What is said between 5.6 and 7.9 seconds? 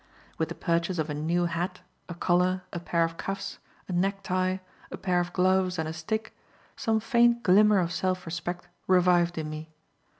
and a stick, some faint glimmer